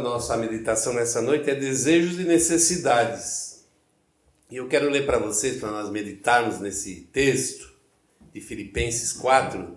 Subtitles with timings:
[0.00, 3.66] nossa meditação nessa noite é desejos e necessidades.
[4.50, 7.70] E eu quero ler para vocês, para nós meditarmos nesse texto
[8.32, 9.76] de Filipenses 4,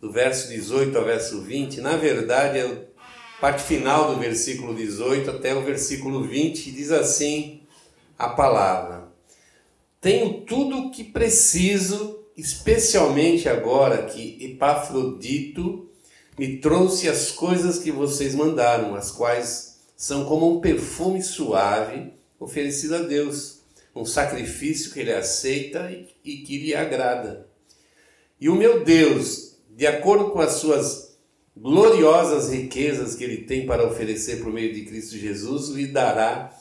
[0.00, 1.80] do verso 18 ao verso 20.
[1.80, 7.62] Na verdade, é a parte final do versículo 18 até o versículo 20, diz assim
[8.18, 9.08] a palavra:
[10.00, 15.91] Tenho tudo o que preciso, especialmente agora que Epafrodito
[16.38, 22.96] me trouxe as coisas que vocês mandaram, as quais são como um perfume suave oferecido
[22.96, 23.60] a Deus,
[23.94, 25.90] um sacrifício que ele aceita
[26.24, 27.46] e que lhe agrada.
[28.40, 31.16] E o meu Deus, de acordo com as suas
[31.56, 36.52] gloriosas riquezas que ele tem para oferecer por meio de Cristo Jesus, lhe dará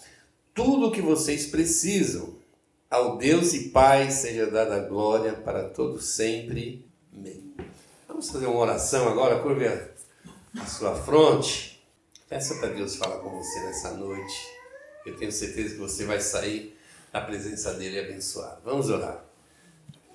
[0.53, 2.35] tudo o que vocês precisam.
[2.89, 6.85] Ao Deus e Pai seja dada glória para todos sempre.
[7.11, 7.50] Amém.
[8.21, 11.83] Vamos fazer uma oração agora, curve a sua fronte.
[12.29, 14.47] Peça para Deus falar com você nessa noite.
[15.07, 16.77] Eu tenho certeza que você vai sair
[17.11, 18.61] da presença dele abençoado.
[18.63, 19.25] Vamos orar.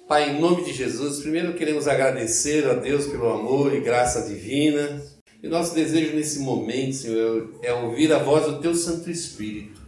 [0.06, 5.02] Pai, em nome de Jesus, primeiro queremos agradecer a Deus pelo amor e graça divina.
[5.42, 9.82] E nosso desejo nesse momento, Senhor, é ouvir a voz do Teu Santo Espírito.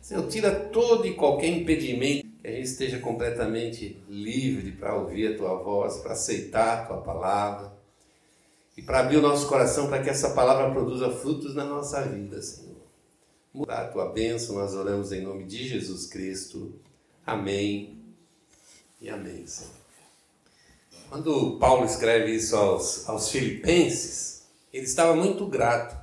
[0.00, 5.36] Senhor, tira todo e qualquer impedimento que a gente esteja completamente livre para ouvir a
[5.36, 7.76] tua voz, para aceitar a tua palavra
[8.76, 12.40] e para abrir o nosso coração para que essa palavra produza frutos na nossa vida,
[12.40, 12.76] Senhor.
[13.52, 16.74] Mudar a tua bênção, nós oramos em nome de Jesus Cristo.
[17.26, 17.98] Amém
[19.00, 19.72] e amém, Senhor.
[21.10, 25.96] Quando Paulo escreve isso aos, aos filipenses, ele estava muito grato,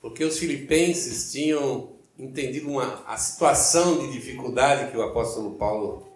[0.00, 6.06] porque os filipenses tinham entendido uma, a situação de dificuldade que o apóstolo Paulo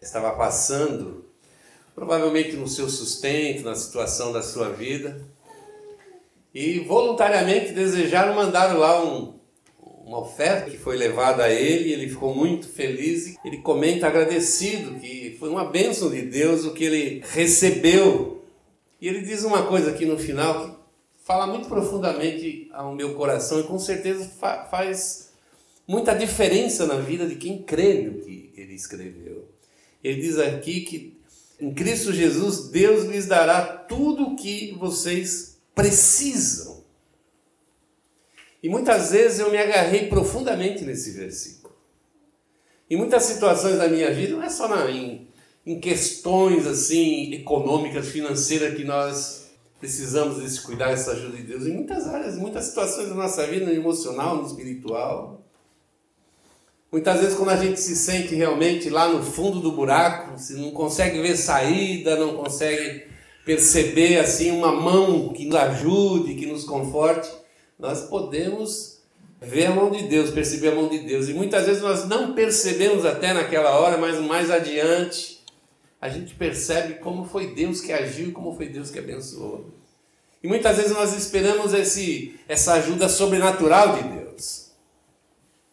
[0.00, 1.24] estava passando,
[1.94, 5.24] provavelmente no seu sustento, na situação da sua vida,
[6.52, 9.34] e voluntariamente desejaram mandar lá um,
[10.04, 15.36] uma oferta que foi levada a ele, ele ficou muito feliz ele comenta agradecido que
[15.38, 18.42] foi uma bênção de Deus o que ele recebeu.
[19.00, 20.76] E ele diz uma coisa aqui no final que
[21.24, 24.28] fala muito profundamente ao meu coração e com certeza
[24.70, 25.23] faz
[25.86, 29.48] muita diferença na vida de quem crê no que ele escreveu.
[30.02, 31.18] Ele diz aqui que
[31.60, 36.84] em Cristo Jesus Deus lhes dará tudo o que vocês precisam.
[38.62, 41.74] E muitas vezes eu me agarrei profundamente nesse versículo.
[42.88, 45.28] Em muitas situações da minha vida, não é só na, em,
[45.66, 51.66] em questões assim econômicas, financeiras que nós precisamos desse cuidar, dessa ajuda de Deus.
[51.66, 55.43] Em muitas áreas, em muitas situações da nossa vida, no emocional, no espiritual.
[56.94, 61.20] Muitas vezes, quando a gente se sente realmente lá no fundo do buraco, não consegue
[61.20, 63.08] ver saída, não consegue
[63.44, 67.28] perceber assim uma mão que nos ajude, que nos conforte,
[67.76, 69.00] nós podemos
[69.42, 71.28] ver a mão de Deus, perceber a mão de Deus.
[71.28, 75.40] E muitas vezes nós não percebemos até naquela hora, mas mais adiante
[76.00, 79.64] a gente percebe como foi Deus que agiu como foi Deus que abençoou.
[80.40, 84.63] E muitas vezes nós esperamos esse, essa ajuda sobrenatural de Deus.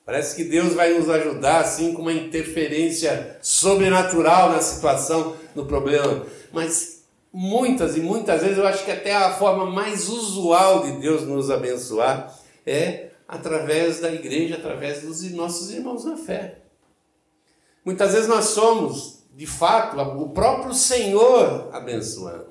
[0.05, 6.25] Parece que Deus vai nos ajudar assim com uma interferência sobrenatural na situação, no problema.
[6.51, 11.21] Mas muitas e muitas vezes eu acho que até a forma mais usual de Deus
[11.21, 12.35] nos abençoar
[12.65, 16.57] é através da igreja, através dos nossos irmãos na fé.
[17.85, 22.47] Muitas vezes nós somos, de fato, o próprio Senhor abençoando.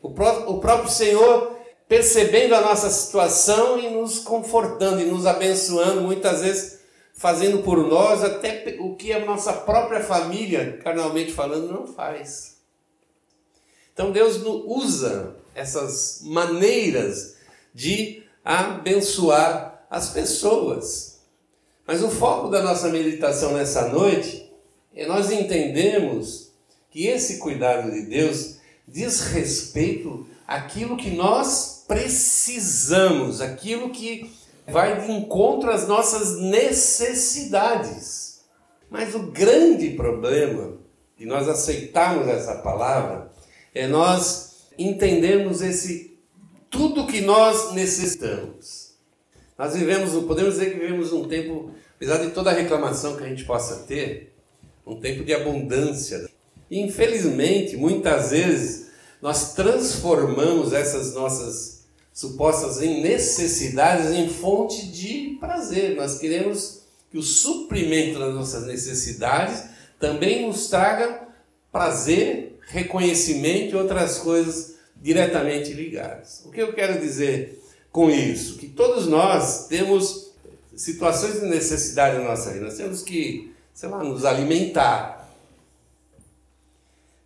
[0.00, 1.58] O próprio Senhor
[1.88, 6.80] percebendo a nossa situação e nos confortando e nos abençoando, muitas vezes
[7.14, 12.56] fazendo por nós até o que a nossa própria família, carnalmente falando, não faz.
[13.92, 17.36] Então Deus usa essas maneiras
[17.74, 21.20] de abençoar as pessoas.
[21.86, 24.50] Mas o foco da nossa meditação nessa noite
[24.94, 26.50] é nós entendemos
[26.90, 28.56] que esse cuidado de Deus
[28.86, 34.30] diz respeito àquilo que nós precisamos, aquilo que
[34.66, 38.40] vai de encontro às nossas necessidades.
[38.88, 40.78] Mas o grande problema
[41.18, 43.30] de nós aceitarmos essa palavra
[43.74, 46.16] é nós entendermos esse
[46.70, 48.94] tudo que nós necessitamos.
[49.58, 53.28] Nós vivemos, podemos dizer que vivemos um tempo, apesar de toda a reclamação que a
[53.28, 54.34] gente possa ter,
[54.86, 56.26] um tempo de abundância.
[56.70, 58.90] Infelizmente, muitas vezes
[59.20, 61.81] nós transformamos essas nossas
[62.12, 65.96] supostas necessidades em fonte de prazer.
[65.96, 69.64] Nós queremos que o suprimento das nossas necessidades
[69.98, 71.28] também nos traga
[71.70, 76.42] prazer, reconhecimento e outras coisas diretamente ligadas.
[76.44, 78.58] O que eu quero dizer com isso?
[78.58, 80.32] Que todos nós temos
[80.76, 82.66] situações de necessidade na nossa vida.
[82.66, 85.30] Nós temos que, sei lá, nos alimentar.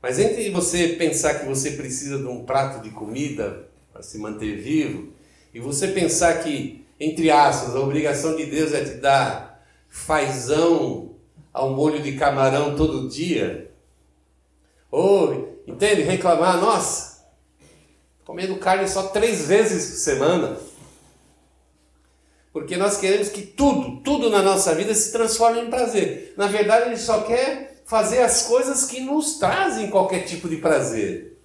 [0.00, 3.65] Mas entre você pensar que você precisa de um prato de comida
[3.96, 5.10] para se manter vivo,
[5.54, 11.14] e você pensar que, entre aspas, a obrigação de Deus é te dar fazão
[11.50, 13.72] ao molho de camarão todo dia,
[14.90, 17.24] ou, entende, reclamar, nossa,
[18.22, 20.58] comendo carne só três vezes por semana.
[22.52, 26.34] Porque nós queremos que tudo, tudo na nossa vida se transforme em prazer.
[26.36, 31.35] Na verdade, ele só quer fazer as coisas que nos trazem qualquer tipo de prazer.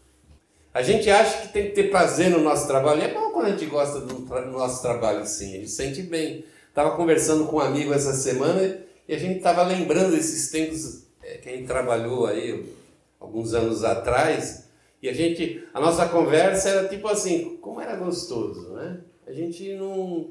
[0.73, 3.01] A gente acha que tem que ter prazer no nosso trabalho.
[3.01, 4.19] É bom quando a gente gosta do
[4.51, 6.45] nosso trabalho, sim, a gente sente bem.
[6.69, 11.37] Estava conversando com um amigo essa semana e a gente estava lembrando esses tempos é,
[11.37, 12.73] que a gente trabalhou aí
[13.19, 14.69] alguns anos atrás.
[15.01, 19.01] E a gente, a nossa conversa era tipo assim, como era gostoso, né?
[19.27, 20.29] A gente não,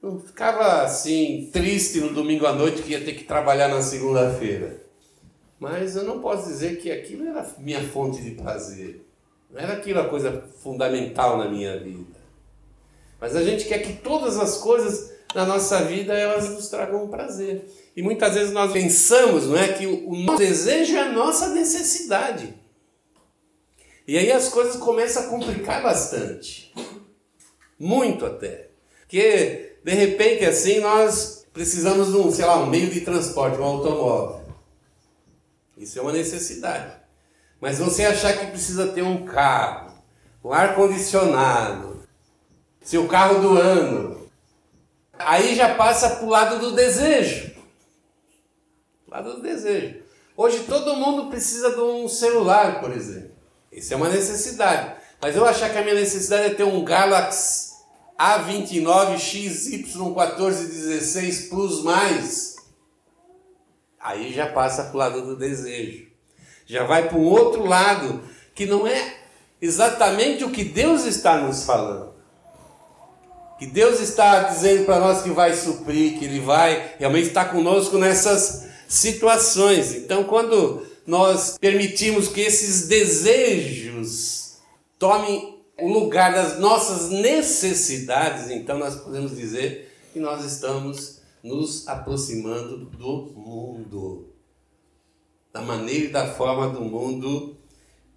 [0.00, 4.80] não ficava assim triste no domingo à noite que ia ter que trabalhar na segunda-feira.
[5.58, 9.09] Mas eu não posso dizer que aquilo era minha fonte de prazer.
[9.52, 12.20] Não era aquilo a coisa fundamental na minha vida.
[13.20, 17.64] Mas a gente quer que todas as coisas na nossa vida elas nos tragam prazer.
[17.94, 22.54] E muitas vezes nós pensamos, não é, que o nosso desejo é a nossa necessidade.
[24.06, 26.72] E aí as coisas começam a complicar bastante.
[27.78, 28.70] Muito até.
[29.00, 33.64] Porque de repente assim nós precisamos de um, sei lá, um meio de transporte, um
[33.64, 34.40] automóvel.
[35.76, 36.99] Isso é uma necessidade.
[37.60, 39.92] Mas você achar que precisa ter um carro,
[40.42, 42.02] um ar-condicionado,
[42.80, 44.26] seu carro do ano,
[45.18, 47.50] aí já passa para o lado do desejo.
[49.06, 50.00] Lado do desejo.
[50.34, 53.32] Hoje todo mundo precisa de um celular, por exemplo.
[53.70, 54.94] Isso é uma necessidade.
[55.20, 57.74] Mas eu achar que a minha necessidade é ter um Galaxy
[58.18, 62.56] A29 XY1416 Plus mais,
[63.98, 66.09] aí já passa para o lado do desejo
[66.70, 68.22] já vai para um outro lado
[68.54, 69.16] que não é
[69.60, 72.14] exatamente o que Deus está nos falando.
[73.58, 77.98] Que Deus está dizendo para nós que vai suprir, que Ele vai realmente estar conosco
[77.98, 79.96] nessas situações.
[79.96, 84.58] Então, quando nós permitimos que esses desejos
[84.96, 92.84] tomem o lugar das nossas necessidades, então nós podemos dizer que nós estamos nos aproximando
[92.84, 94.29] do mundo
[95.52, 97.56] da maneira e da forma do mundo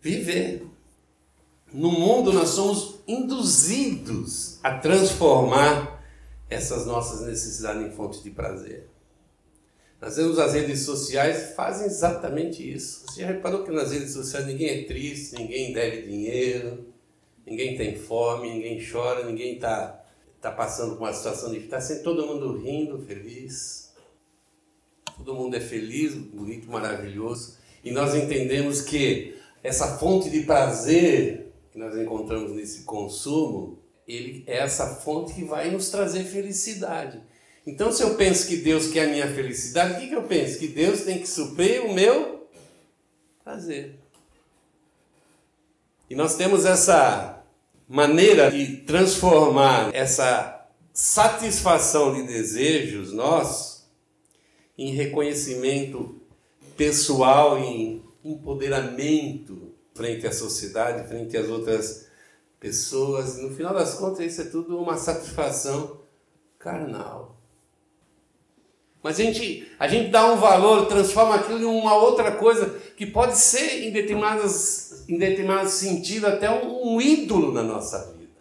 [0.01, 0.65] viver.
[1.73, 6.03] No mundo nós somos induzidos a transformar
[6.49, 8.87] essas nossas necessidades em fonte de prazer.
[9.99, 13.05] Nós vemos as redes sociais fazem exatamente isso.
[13.07, 16.85] Você já reparou que nas redes sociais ninguém é triste, ninguém deve dinheiro,
[17.45, 20.03] ninguém tem fome, ninguém chora, ninguém está
[20.41, 23.82] tá passando por uma situação difícil, está sempre todo mundo rindo, feliz
[25.17, 31.79] todo mundo é feliz, bonito, maravilhoso, e nós entendemos que essa fonte de prazer que
[31.79, 37.19] nós encontramos nesse consumo, ele é essa fonte que vai nos trazer felicidade.
[37.65, 40.59] Então, se eu penso que Deus quer a minha felicidade, o que, que eu penso?
[40.59, 42.47] Que Deus tem que suprir o meu
[43.43, 43.95] prazer.
[46.09, 47.41] E nós temos essa
[47.87, 53.72] maneira de transformar essa satisfação de desejos nossos
[54.77, 56.19] em reconhecimento
[56.75, 62.07] pessoal, em empoderamento frente à sociedade, frente às outras
[62.59, 63.37] pessoas.
[63.37, 65.99] No final das contas, isso é tudo uma satisfação
[66.57, 67.37] carnal.
[69.03, 73.05] Mas a gente, a gente dá um valor, transforma aquilo em uma outra coisa que
[73.05, 78.31] pode ser, em determinados, em determinado sentido, até um, um ídolo na nossa vida.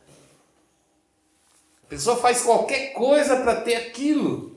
[1.82, 4.51] A pessoa faz qualquer coisa para ter aquilo.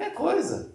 [0.00, 0.72] Qualquer coisa.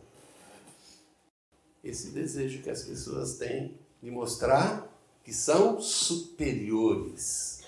[1.83, 4.87] Esse desejo que as pessoas têm de mostrar
[5.23, 7.61] que são superiores.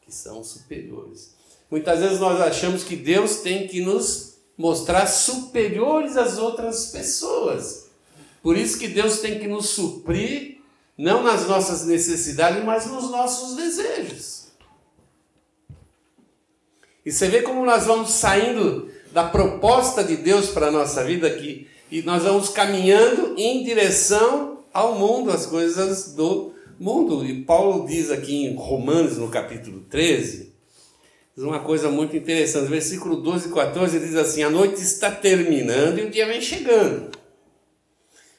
[0.00, 1.34] Que são superiores.
[1.68, 7.88] Muitas vezes nós achamos que Deus tem que nos mostrar superiores às outras pessoas.
[8.40, 10.60] Por isso que Deus tem que nos suprir,
[10.96, 14.46] não nas nossas necessidades, mas nos nossos desejos.
[17.04, 21.26] E você vê como nós vamos saindo da proposta de Deus para a nossa vida
[21.26, 21.66] aqui.
[21.90, 27.24] E nós vamos caminhando em direção ao mundo, as coisas do mundo.
[27.24, 30.52] E Paulo diz aqui em Romanos, no capítulo 13,
[31.34, 32.68] diz uma coisa muito interessante.
[32.68, 37.10] Versículo 12 e 14 diz assim: A noite está terminando e o dia vem chegando.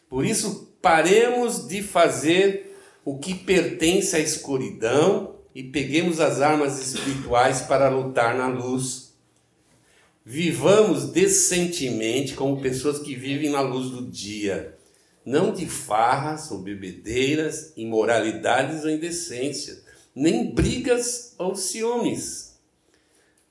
[0.07, 7.61] Por isso, paremos de fazer o que pertence à escuridão e peguemos as armas espirituais
[7.61, 9.08] para lutar na luz.
[10.31, 14.77] Vivamos decentemente como pessoas que vivem na luz do dia,
[15.25, 19.81] não de farras ou bebedeiras, imoralidades ou indecências,
[20.13, 22.59] nem brigas ou ciúmes.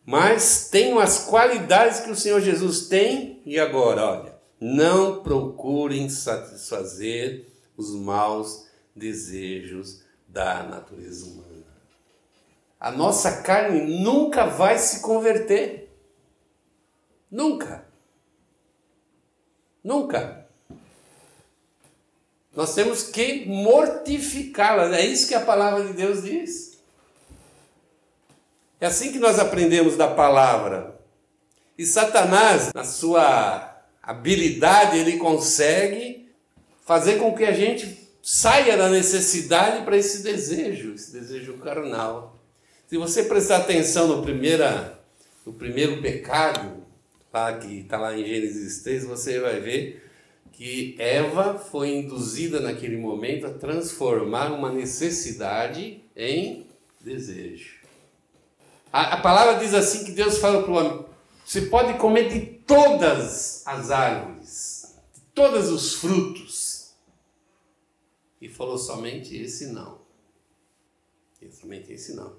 [0.07, 7.49] Mas tenham as qualidades que o Senhor Jesus tem, e agora, olha, não procurem satisfazer
[7.77, 11.67] os maus desejos da natureza humana.
[12.79, 15.88] A nossa carne nunca vai se converter.
[17.31, 17.87] Nunca.
[19.83, 20.47] Nunca.
[22.55, 24.97] Nós temos que mortificá-la.
[24.97, 26.79] É isso que a palavra de Deus diz.
[28.81, 30.99] É assim que nós aprendemos da palavra.
[31.77, 36.29] E Satanás, na sua habilidade, ele consegue
[36.85, 42.39] fazer com que a gente saia da necessidade para esse desejo, esse desejo carnal.
[42.89, 44.99] Se você prestar atenção no, primeira,
[45.45, 46.78] no primeiro pecado,
[47.33, 50.05] lá que está lá em Gênesis 3, você vai ver
[50.53, 56.67] que Eva foi induzida naquele momento a transformar uma necessidade em
[57.01, 57.79] desejo.
[58.93, 61.07] A, a palavra diz assim que Deus fala para o homem:
[61.45, 66.93] você pode comer de todas as árvores, de todos os frutos.
[68.41, 70.01] E falou somente esse não.
[71.41, 72.37] E somente esse não.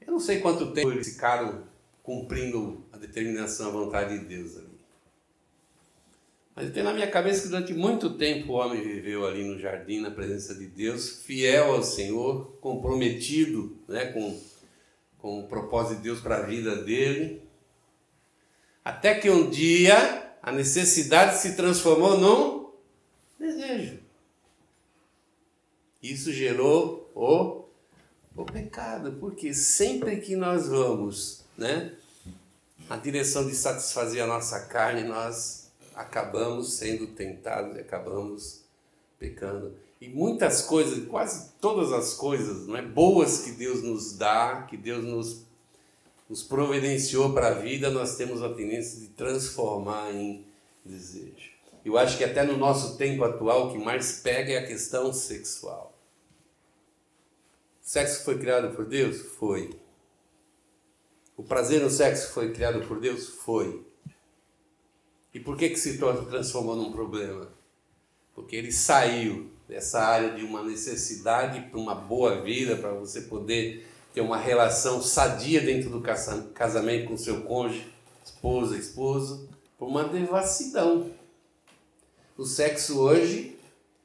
[0.00, 1.64] Eu não sei quanto tempo eles ficaram
[2.02, 4.80] cumprindo a determinação, a vontade de Deus ali.
[6.54, 10.00] Mas tem na minha cabeça que durante muito tempo o homem viveu ali no jardim,
[10.00, 14.38] na presença de Deus, fiel ao Senhor, comprometido né, com,
[15.18, 17.42] com o propósito de Deus para a vida dele.
[18.84, 22.70] Até que um dia a necessidade se transformou num
[23.38, 24.00] desejo.
[26.02, 27.64] Isso gerou o,
[28.34, 31.92] o pecado, porque sempre que nós vamos né,
[32.88, 38.62] na direção de satisfazer a nossa carne, nós acabamos sendo tentados e acabamos
[39.18, 39.74] pecando.
[40.00, 44.76] E muitas coisas, quase todas as coisas não é, boas que Deus nos dá, que
[44.76, 45.50] Deus nos
[46.30, 50.46] nos providenciou para a vida, nós temos a tendência de transformar em
[50.84, 51.50] desejo.
[51.84, 55.12] Eu acho que até no nosso tempo atual o que mais pega é a questão
[55.12, 55.92] sexual.
[57.84, 59.20] O sexo foi criado por Deus?
[59.40, 59.76] Foi.
[61.40, 63.26] O prazer no sexo foi criado por Deus?
[63.26, 63.82] Foi.
[65.32, 67.48] E por que, que se transformou num problema?
[68.34, 73.86] Porque ele saiu dessa área de uma necessidade para uma boa vida, para você poder
[74.12, 76.02] ter uma relação sadia dentro do
[76.52, 77.90] casamento com seu cônjuge,
[78.22, 81.10] esposa, esposo, por uma devassidão.
[82.36, 83.58] O sexo hoje,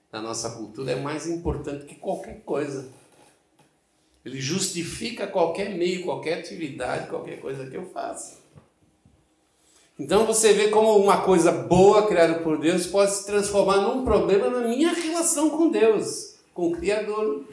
[0.10, 2.88] na nossa cultura, é mais importante que qualquer coisa.
[4.26, 8.44] Ele justifica qualquer meio, qualquer atividade, qualquer coisa que eu faça.
[10.00, 14.50] Então você vê como uma coisa boa criada por Deus pode se transformar num problema
[14.50, 17.46] na minha relação com Deus, com o Criador.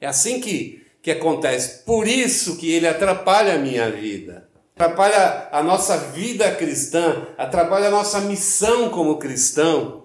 [0.00, 1.84] É assim que, que acontece.
[1.84, 4.48] Por isso que ele atrapalha a minha vida.
[4.76, 10.04] Atrapalha a nossa vida cristã, atrapalha a nossa missão como cristão.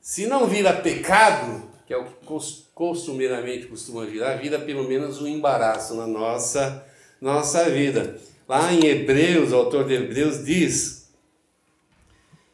[0.00, 2.12] Se não vira pecado, que é o que
[2.74, 6.84] costumeiramente costuma virar, vira pelo menos um embaraço na nossa,
[7.20, 8.18] nossa vida.
[8.48, 11.12] Lá em Hebreus, o autor de Hebreus diz,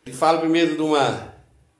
[0.04, 1.34] ele fala primeiro de uma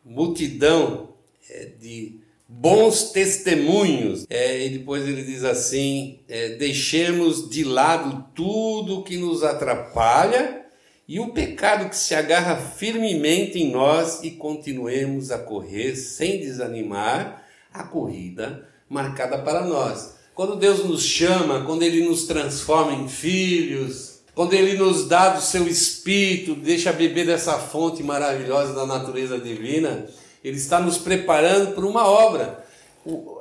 [0.05, 1.11] multidão
[1.51, 4.27] é, de bons testemunhos.
[4.31, 10.65] É, e depois ele diz assim: é, deixemos de lado tudo que nos atrapalha
[11.07, 17.42] e o pecado que se agarra firmemente em nós e continuemos a correr sem desanimar
[17.73, 20.17] a corrida marcada para nós.
[20.35, 25.43] Quando Deus nos chama, quando Ele nos transforma em filhos, quando Ele nos dá do
[25.43, 30.07] seu espírito, deixa beber dessa fonte maravilhosa da natureza divina,
[30.43, 32.65] ele está nos preparando para uma obra.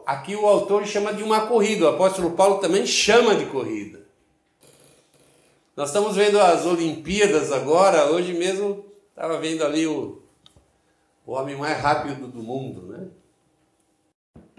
[0.06, 4.02] Aqui o autor chama de uma corrida, o apóstolo Paulo também chama de corrida.
[5.76, 10.22] Nós estamos vendo as Olimpíadas agora, hoje mesmo estava vendo ali o,
[11.26, 13.08] o homem mais rápido do mundo, né?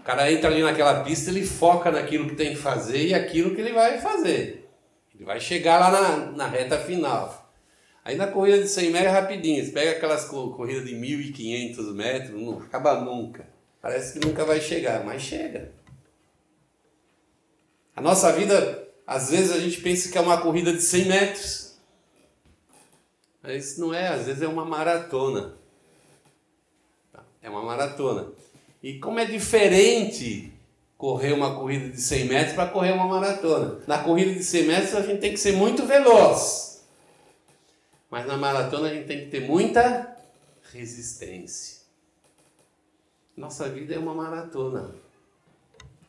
[0.03, 3.55] O cara entra ali naquela pista, ele foca naquilo que tem que fazer e aquilo
[3.55, 4.69] que ele vai fazer.
[5.15, 7.49] Ele vai chegar lá na, na reta final.
[8.03, 12.41] Aí na corrida de 100 metros é rapidinho, você pega aquelas corridas de 1.500 metros,
[12.41, 13.47] não acaba nunca.
[13.81, 15.71] Parece que nunca vai chegar, mas chega.
[17.95, 21.77] A nossa vida, às vezes a gente pensa que é uma corrida de 100 metros.
[23.41, 25.55] Mas não é, às vezes é uma maratona.
[27.41, 28.42] É uma maratona.
[28.83, 30.51] E como é diferente
[30.97, 33.79] correr uma corrida de 100 metros para correr uma maratona.
[33.87, 36.85] Na corrida de 100 metros a gente tem que ser muito veloz.
[38.09, 40.15] Mas na maratona a gente tem que ter muita
[40.71, 41.81] resistência.
[43.35, 44.95] Nossa vida é uma maratona.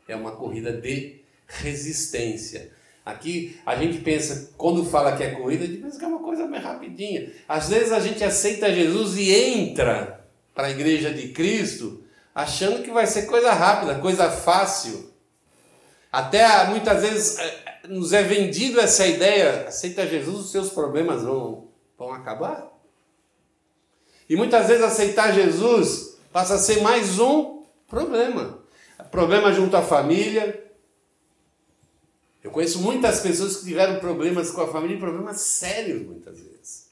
[0.06, 2.70] É uma corrida de resistência.
[3.04, 6.20] Aqui a gente pensa, quando fala que é corrida, a gente pensa que é uma
[6.20, 7.32] coisa mais rapidinha.
[7.48, 12.03] Às vezes a gente aceita Jesus e entra para a igreja de Cristo
[12.34, 15.12] achando que vai ser coisa rápida, coisa fácil.
[16.10, 21.68] Até muitas vezes eh, nos é vendido essa ideia: aceita Jesus, os seus problemas vão,
[21.96, 22.72] vão acabar.
[24.28, 28.58] E muitas vezes aceitar Jesus passa a ser mais um problema.
[29.10, 30.62] Problema junto à família.
[32.42, 36.90] Eu conheço muitas pessoas que tiveram problemas com a família, problemas sérios muitas vezes.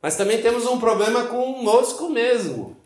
[0.00, 2.79] Mas também temos um problema conosco mesmo.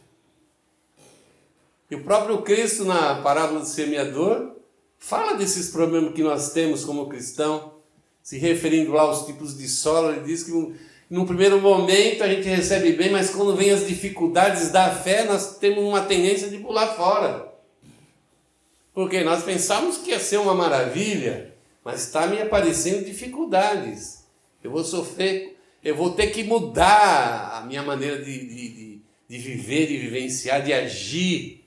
[1.95, 4.57] E o próprio Cristo, na parábola do semeador,
[4.99, 7.75] fala desses problemas que nós temos como cristão,
[8.21, 10.75] se referindo lá aos tipos de solo, ele diz que
[11.09, 15.57] num primeiro momento a gente recebe bem, mas quando vem as dificuldades da fé, nós
[15.59, 17.53] temos uma tendência de pular fora.
[18.93, 24.25] Porque nós pensávamos que ia ser uma maravilha, mas está me aparecendo dificuldades.
[24.65, 29.39] Eu vou sofrer, eu vou ter que mudar a minha maneira de, de, de, de
[29.39, 31.64] viver, de vivenciar, de agir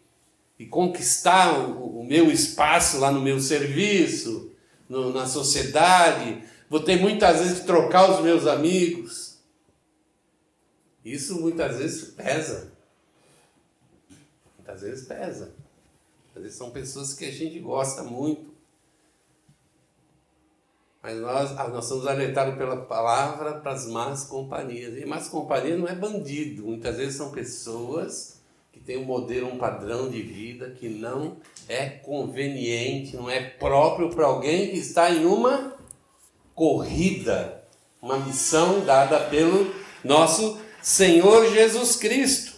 [0.59, 4.51] e conquistar o, o, meu espaço lá no meu serviço,
[4.89, 6.43] no, na sociedade.
[6.69, 9.37] Vou ter muitas vezes que trocar os meus amigos.
[11.05, 12.73] Isso muitas vezes pesa.
[14.57, 15.53] Muitas vezes pesa.
[16.35, 18.57] Às vezes são pessoas que a gente gosta muito.
[21.01, 24.97] Mas nós, ah, nós somos alertados pela palavra para as más companhias.
[24.97, 26.65] E más companhias não é bandido.
[26.65, 28.36] Muitas vezes são pessoas
[28.87, 31.35] tem um modelo, um padrão de vida que não
[31.67, 35.75] é conveniente, não é próprio para alguém que está em uma
[36.55, 37.65] corrida,
[38.01, 42.53] uma missão dada pelo nosso Senhor Jesus Cristo.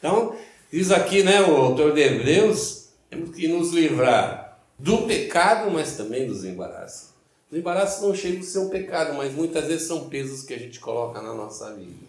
[0.00, 0.34] Então,
[0.72, 6.26] diz aqui, né, o autor de Hebreus, temos que nos livrar do pecado, mas também
[6.26, 7.10] dos embaraços.
[7.48, 10.58] Os embaraços não chegam a ser um pecado, mas muitas vezes são pesos que a
[10.58, 12.04] gente coloca na nossa vida.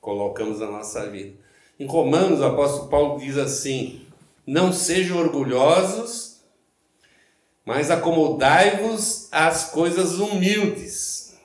[0.00, 1.47] Colocamos na nossa vida.
[1.78, 4.04] Em Romanos, o apóstolo Paulo diz assim:
[4.46, 6.40] Não sejam orgulhosos,
[7.64, 11.36] mas acomodai-vos às coisas humildes.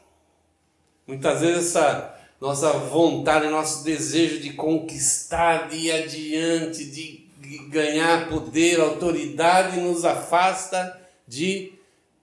[1.05, 7.29] Muitas vezes essa nossa vontade, nosso desejo de conquistar, de ir adiante, de
[7.69, 11.73] ganhar poder, autoridade, nos afasta de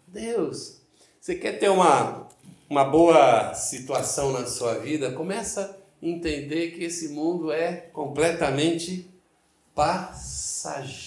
[0.07, 0.81] Deus.
[1.21, 2.27] Você quer ter uma,
[2.69, 5.13] uma boa situação na sua vida?
[5.13, 9.09] Começa entender que esse mundo é completamente
[9.75, 11.01] passageiro.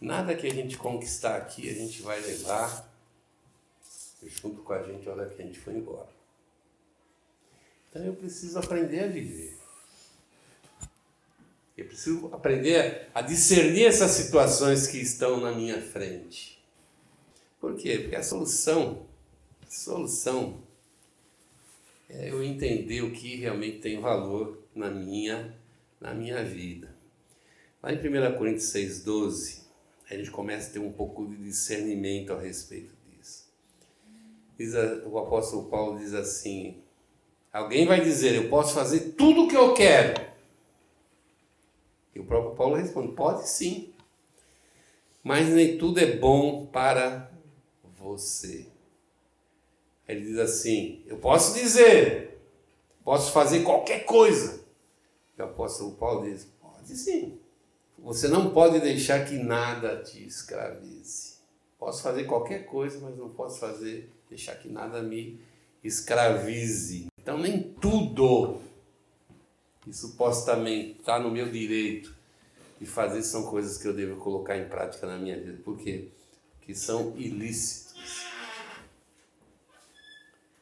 [0.00, 2.88] Nada que a gente conquistar aqui a gente vai levar
[4.22, 6.08] junto com a gente a hora que a gente for embora.
[7.90, 9.58] Então eu preciso aprender a viver.
[11.76, 16.62] Eu preciso aprender a discernir essas situações que estão na minha frente.
[17.58, 17.98] Por quê?
[17.98, 19.06] Porque a solução,
[19.66, 20.62] a solução
[22.12, 25.56] eu entender o que realmente tem valor na minha,
[26.00, 26.94] na minha vida.
[27.82, 29.62] Lá em 1 Coríntios 6,12,
[30.10, 33.48] a gente começa a ter um pouco de discernimento a respeito disso.
[34.58, 36.82] Diz a, o apóstolo Paulo diz assim:
[37.52, 40.30] Alguém vai dizer, eu posso fazer tudo o que eu quero.
[42.14, 43.92] E o próprio Paulo responde: Pode sim,
[45.22, 47.30] mas nem tudo é bom para
[47.98, 48.66] você.
[50.10, 52.40] Ele diz assim: Eu posso dizer,
[53.04, 54.60] posso fazer qualquer coisa.
[55.36, 57.38] E o apóstolo Paulo diz: Pode sim.
[57.98, 61.34] Você não pode deixar que nada te escravize.
[61.78, 65.40] Posso fazer qualquer coisa, mas não posso fazer, deixar que nada me
[65.82, 67.06] escravize.
[67.22, 68.60] Então, nem tudo
[69.82, 72.14] que supostamente está no meu direito
[72.78, 75.58] de fazer são coisas que eu devo colocar em prática na minha vida.
[75.62, 76.08] Por quê?
[76.58, 77.89] Porque são ilícitos.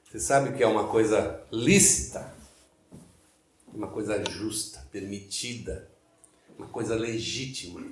[0.09, 2.35] Você sabe que é uma coisa lícita?
[3.75, 5.91] Uma coisa justa, permitida,
[6.59, 7.87] uma coisa legítima.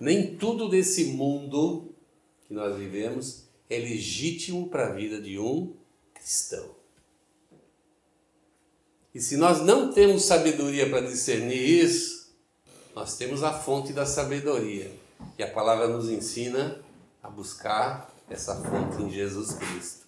[0.00, 1.94] Nem tudo desse mundo
[2.48, 5.74] que nós vivemos é legítimo para a vida de um
[6.14, 6.74] cristão.
[9.14, 12.32] E se nós não temos sabedoria para discernir isso,
[12.94, 14.90] nós temos a fonte da sabedoria.
[15.38, 16.80] E a palavra nos ensina
[17.22, 19.99] a buscar essa fonte em Jesus Cristo.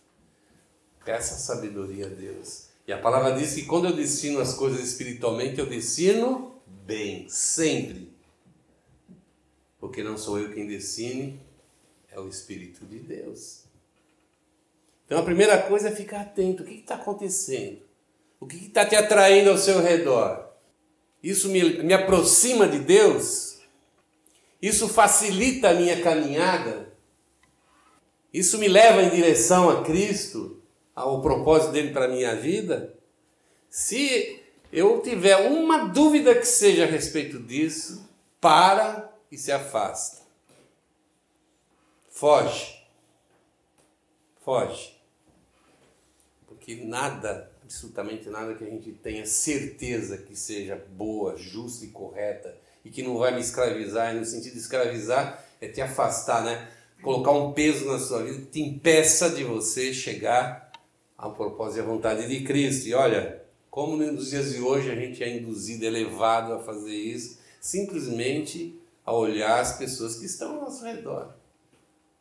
[1.04, 2.68] Peça sabedoria a Deus.
[2.86, 8.12] E a palavra diz que quando eu destino as coisas espiritualmente, eu destino bem, sempre.
[9.78, 11.38] Porque não sou eu quem decide,
[12.10, 13.64] é o Espírito de Deus.
[15.06, 17.80] Então a primeira coisa é ficar atento: o que está acontecendo?
[18.38, 20.50] O que está te atraindo ao seu redor?
[21.22, 23.58] Isso me, me aproxima de Deus?
[24.60, 26.92] Isso facilita a minha caminhada?
[28.32, 30.61] Isso me leva em direção a Cristo,
[30.94, 32.94] ao propósito dele para a minha vida?
[33.68, 34.40] Se
[34.72, 38.08] eu tiver uma dúvida que seja a respeito disso,
[38.40, 40.22] para e se afasta.
[42.10, 42.82] Foge.
[44.44, 44.98] Foge.
[46.46, 52.54] Porque nada, absolutamente nada que a gente tenha certeza que seja boa, justa e correta
[52.84, 56.68] e que não vai me escravizar, e no sentido de escravizar é te afastar, né?
[57.02, 60.61] Colocar um peso na sua vida que te impeça de você chegar
[61.22, 62.88] ao propósito e à vontade de Cristo.
[62.88, 67.38] E olha, como nos dias de hoje a gente é induzido, elevado a fazer isso,
[67.60, 71.32] simplesmente a olhar as pessoas que estão ao nosso redor.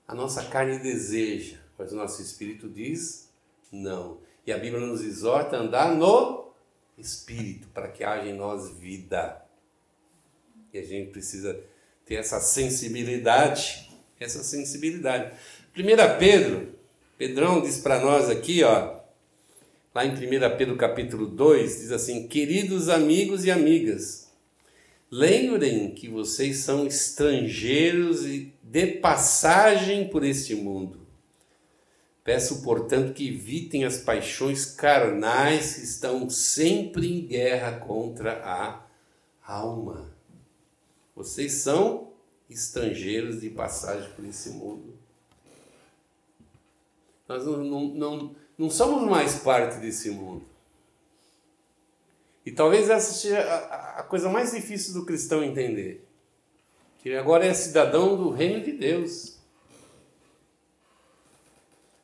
[0.08, 3.32] A nossa carne deseja, mas o nosso espírito diz
[3.72, 4.20] não.
[4.46, 6.54] E a Bíblia nos exorta a andar no
[6.96, 9.44] espírito, para que haja em nós vida.
[10.72, 11.60] E a gente precisa
[12.06, 15.36] ter essa sensibilidade, essa sensibilidade.
[15.76, 16.81] 1 Pedro,
[17.22, 18.96] Pedrão diz para nós aqui, ó,
[19.94, 24.32] lá em 1 Pedro capítulo 2, diz assim: Queridos amigos e amigas,
[25.12, 31.06] lembrem que vocês são estrangeiros e de passagem por este mundo.
[32.24, 38.84] Peço, portanto, que evitem as paixões carnais que estão sempre em guerra contra a
[39.46, 40.12] alma.
[41.16, 42.14] Vocês são
[42.50, 45.01] estrangeiros de passagem por esse mundo.
[47.32, 50.46] Nós não, não, não não somos mais parte desse mundo.
[52.46, 56.08] E talvez essa seja a, coisa mais difícil do cristão entender.
[57.00, 59.38] Que agora é cidadão do reino de Deus.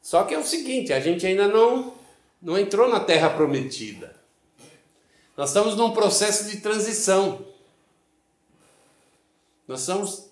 [0.01, 1.93] Só que é o seguinte, a gente ainda não,
[2.41, 4.15] não entrou na terra prometida.
[5.35, 7.45] Nós estamos num processo de transição.
[9.67, 10.31] Nós estamos,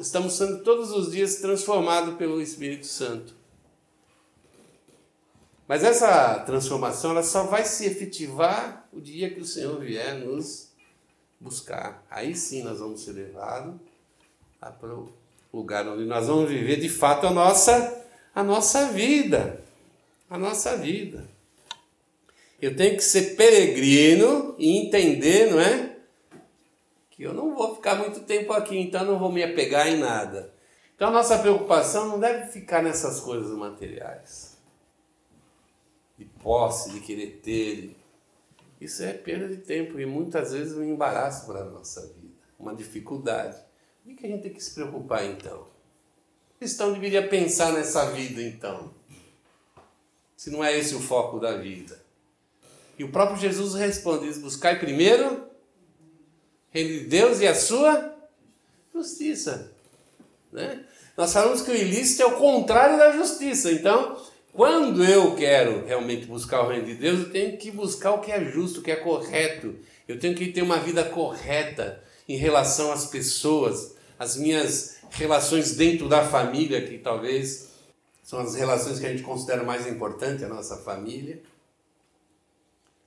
[0.00, 3.34] estamos sendo todos os dias transformados pelo Espírito Santo.
[5.66, 10.68] Mas essa transformação ela só vai se efetivar o dia que o Senhor vier nos
[11.40, 12.04] buscar.
[12.10, 13.74] Aí sim nós vamos ser levados
[14.60, 15.08] para o
[15.52, 19.62] lugar onde nós vamos viver de fato a nossa, a nossa vida.
[20.28, 21.24] A nossa vida.
[22.60, 25.96] Eu tenho que ser peregrino e entender, não é?
[27.10, 30.52] Que eu não vou ficar muito tempo aqui, então não vou me apegar em nada.
[30.94, 34.53] Então a nossa preocupação não deve ficar nessas coisas materiais
[36.44, 37.96] posse, de querer ter.
[38.78, 42.74] Isso é perda de tempo e muitas vezes um embaraço para a nossa vida, uma
[42.74, 43.56] dificuldade.
[44.04, 45.62] O que a gente tem que se preocupar então?
[46.54, 48.92] O cristão deveria pensar nessa vida então,
[50.36, 51.98] se não é esse o foco da vida.
[52.98, 55.48] E o próprio Jesus responde: diz, buscai primeiro o
[56.70, 58.14] reino de Deus e a sua
[58.92, 59.72] justiça.
[60.52, 60.84] Né?
[61.16, 63.72] Nós falamos que o ilícito é o contrário da justiça.
[63.72, 64.20] Então,
[64.54, 68.30] quando eu quero realmente buscar o reino de Deus, eu tenho que buscar o que
[68.30, 69.74] é justo, o que é correto.
[70.06, 76.08] Eu tenho que ter uma vida correta em relação às pessoas, as minhas relações dentro
[76.08, 77.70] da família, que talvez
[78.22, 81.42] são as relações que a gente considera mais importantes, a nossa família.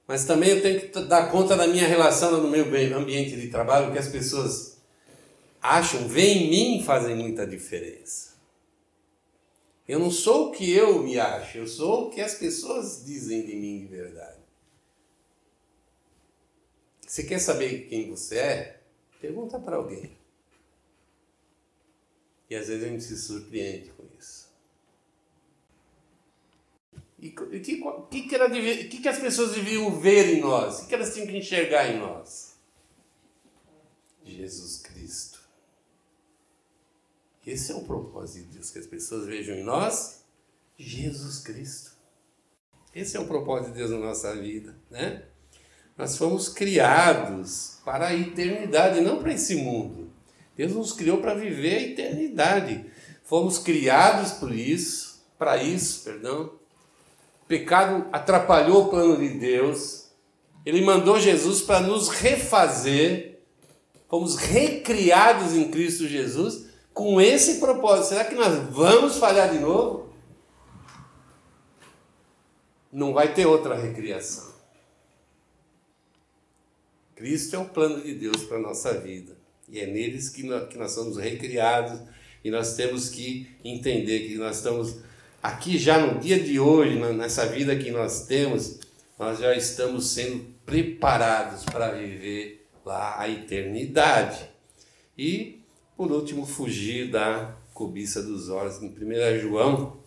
[0.06, 2.66] Mas também eu tenho que dar conta da minha relação no meu
[2.98, 4.80] ambiente de trabalho, que as pessoas
[5.62, 8.27] acham, veem em mim fazem muita diferença.
[9.88, 13.45] Eu não sou o que eu me acho, eu sou o que as pessoas dizem
[13.45, 14.38] de mim de verdade.
[17.08, 18.82] Você quer saber quem você é?
[19.21, 20.17] Pergunta para alguém.
[22.50, 24.47] E às vezes a gente se surpreende com isso.
[27.19, 30.82] E o que, que, que, que as pessoas deviam ver em nós?
[30.82, 32.58] O que elas tinham que enxergar em nós?
[34.23, 35.39] Jesus Cristo.
[37.58, 40.22] Esse é o propósito de Deus, que as pessoas vejam em nós
[40.78, 41.89] Jesus Cristo.
[42.93, 45.24] Esse é o propósito de Deus na nossa vida, né?
[45.98, 50.08] Nós fomos criados para a eternidade, não para esse mundo.
[50.56, 52.86] Deus nos criou para viver a eternidade.
[53.24, 56.52] Fomos criados por isso, para isso, perdão.
[57.41, 60.12] O pecado atrapalhou o plano de Deus.
[60.63, 63.39] Ele mandou Jesus para nos refazer.
[64.08, 66.67] Fomos recriados em Cristo Jesus
[66.98, 70.12] com esse propósito, será que nós vamos falhar de novo?
[72.92, 74.52] Não vai ter outra recriação.
[77.16, 79.38] Cristo é o plano de Deus para a nossa vida.
[79.70, 82.02] E é neles que nós, que nós somos recriados
[82.44, 84.98] e nós temos que entender que nós estamos
[85.44, 88.80] aqui já no dia de hoje, nessa vida que nós temos,
[89.20, 94.50] nós já estamos sendo preparados para viver lá a eternidade.
[95.16, 95.57] E,
[95.98, 98.80] por último, fugir da cobiça dos olhos.
[98.82, 99.98] Em 1 João,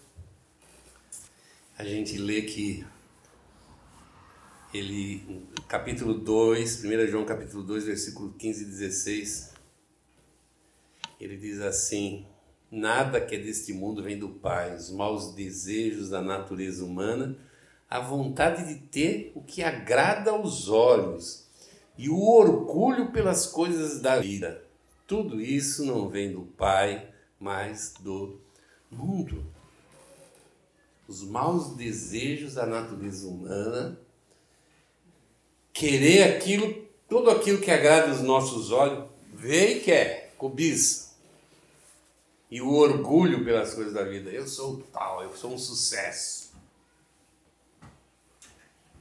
[1.77, 2.87] a gente lê que
[4.73, 9.53] ele, capítulo 2, 1 João capítulo 2, versículo 15 e 16,
[11.21, 12.25] ele diz assim:
[12.71, 17.37] Nada que é deste mundo vem do Pai, os maus desejos da natureza humana,
[17.89, 21.49] a vontade de ter o que agrada aos olhos
[21.99, 24.70] e o orgulho pelas coisas da vida.
[25.11, 28.41] Tudo isso não vem do Pai, mas do
[28.89, 29.45] mundo.
[31.09, 34.01] Os maus desejos da natureza humana
[35.73, 41.17] querer aquilo, tudo aquilo que agrada os nossos olhos, vê e quer, cobiça.
[42.49, 44.31] E o orgulho pelas coisas da vida.
[44.31, 46.53] Eu sou tal, eu sou um sucesso.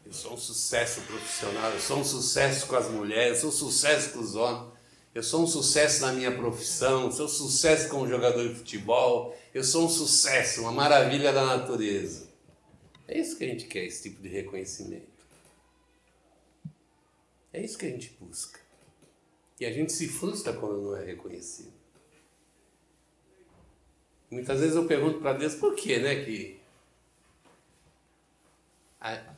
[0.04, 3.72] Eu sou um sucesso profissional, eu sou um sucesso com as mulheres, eu sou um
[3.72, 4.79] sucesso com os homens.
[5.14, 9.64] Eu sou um sucesso na minha profissão, sou um sucesso como jogador de futebol, eu
[9.64, 12.30] sou um sucesso, uma maravilha da natureza.
[13.08, 15.08] É isso que a gente quer, esse tipo de reconhecimento.
[17.52, 18.60] É isso que a gente busca.
[19.60, 21.74] E a gente se frustra quando não é reconhecido.
[24.30, 26.59] Muitas vezes eu pergunto para Deus por que, né, que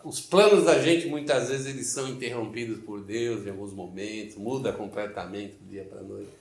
[0.03, 4.73] os planos da gente muitas vezes eles são interrompidos por Deus em alguns momentos, muda
[4.73, 6.31] completamente do dia para a noite.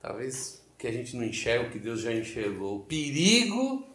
[0.00, 3.86] Talvez que a gente não enxerga o que Deus já enxergou, o perigo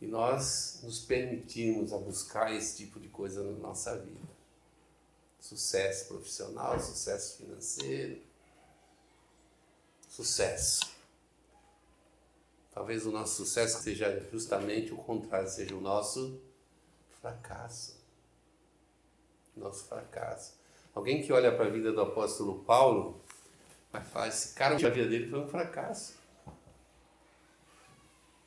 [0.00, 4.30] e nós nos permitimos a buscar esse tipo de coisa na nossa vida
[5.40, 8.20] sucesso profissional, sucesso financeiro,
[10.08, 10.99] sucesso.
[12.72, 16.40] Talvez o nosso sucesso seja justamente o contrário, seja o nosso
[17.20, 17.98] fracasso.
[19.56, 20.54] Nosso fracasso.
[20.94, 23.20] Alguém que olha para a vida do apóstolo Paulo
[23.92, 26.14] vai falar: esse cara, a vida dele foi um fracasso.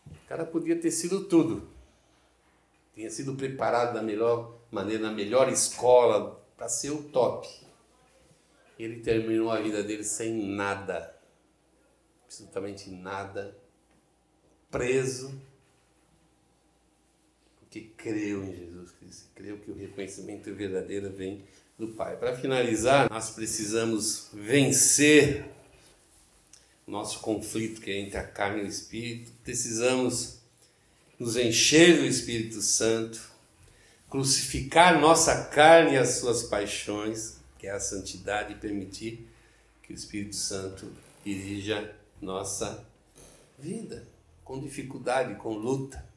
[0.10, 1.70] O cara podia ter sido tudo.
[2.96, 7.48] Tinha sido preparado da melhor maneira, na melhor escola, para ser o top.
[8.78, 11.16] Ele terminou a vida dele sem nada,
[12.24, 13.56] absolutamente nada,
[14.74, 15.32] preso,
[17.60, 21.44] porque creu em Jesus Cristo, creu que o reconhecimento verdadeiro vem
[21.78, 22.18] do Pai.
[22.18, 25.46] Para finalizar, nós precisamos vencer
[26.88, 30.40] nosso conflito que é entre a carne e o Espírito, precisamos
[31.20, 33.22] nos encher do Espírito Santo,
[34.10, 39.30] crucificar nossa carne e as suas paixões, que é a santidade, e permitir
[39.84, 40.92] que o Espírito Santo
[41.24, 42.84] dirija nossa
[43.58, 44.12] vida,
[44.44, 46.08] com dificuldade, com luta,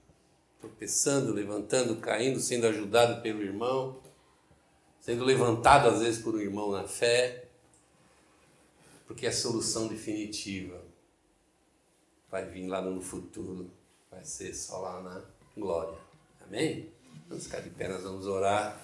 [0.60, 4.00] tropeçando, levantando, caindo, sendo ajudado pelo irmão,
[5.00, 7.48] sendo levantado às vezes por um irmão na fé,
[9.06, 10.82] porque a solução definitiva
[12.30, 13.70] vai vir lá no futuro,
[14.10, 15.22] vai ser só lá na
[15.56, 15.98] glória.
[16.44, 16.90] Amém?
[17.28, 18.80] Vamos ficar de pé, nós vamos orar.